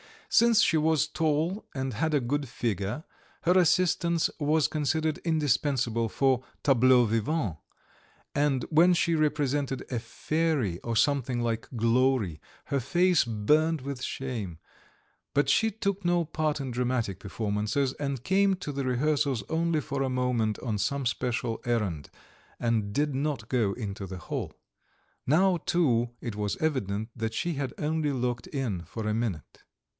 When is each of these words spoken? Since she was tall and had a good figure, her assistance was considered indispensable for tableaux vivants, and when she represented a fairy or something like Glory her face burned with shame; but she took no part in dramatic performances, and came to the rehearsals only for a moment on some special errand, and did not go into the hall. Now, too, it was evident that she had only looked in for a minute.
Since 0.29 0.61
she 0.61 0.77
was 0.77 1.07
tall 1.07 1.67
and 1.75 1.93
had 1.93 2.13
a 2.13 2.21
good 2.21 2.47
figure, 2.47 3.03
her 3.41 3.55
assistance 3.59 4.29
was 4.39 4.69
considered 4.69 5.17
indispensable 5.19 6.07
for 6.09 6.41
tableaux 6.63 7.05
vivants, 7.05 7.57
and 8.33 8.63
when 8.71 8.93
she 8.93 9.13
represented 9.13 9.83
a 9.91 9.99
fairy 9.99 10.79
or 10.79 10.95
something 10.95 11.41
like 11.41 11.67
Glory 11.75 12.39
her 12.67 12.79
face 12.79 13.25
burned 13.25 13.81
with 13.81 14.01
shame; 14.01 14.57
but 15.35 15.49
she 15.49 15.69
took 15.69 16.03
no 16.05 16.25
part 16.25 16.59
in 16.61 16.71
dramatic 16.71 17.19
performances, 17.19 17.91
and 17.99 18.23
came 18.23 18.55
to 18.55 18.71
the 18.71 18.85
rehearsals 18.85 19.43
only 19.49 19.81
for 19.81 20.01
a 20.01 20.09
moment 20.09 20.57
on 20.59 20.77
some 20.79 21.05
special 21.05 21.61
errand, 21.65 22.09
and 22.59 22.93
did 22.93 23.13
not 23.13 23.49
go 23.49 23.73
into 23.73 24.07
the 24.07 24.17
hall. 24.17 24.53
Now, 25.27 25.57
too, 25.57 26.11
it 26.21 26.35
was 26.37 26.57
evident 26.57 27.09
that 27.17 27.33
she 27.35 27.55
had 27.55 27.73
only 27.77 28.11
looked 28.13 28.47
in 28.47 28.83
for 28.85 29.05
a 29.07 29.13
minute. 29.13 29.63